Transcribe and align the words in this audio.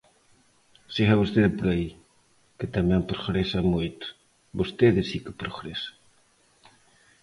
Siga 0.93 1.19
vostede 1.21 1.49
por 1.57 1.67
aí, 1.73 1.89
que 2.57 2.67
tamén 2.75 3.07
progresa 3.11 3.59
moito; 3.73 4.05
vostede 4.59 5.01
si 5.09 5.17
que 5.23 5.37
progresa. 5.41 5.91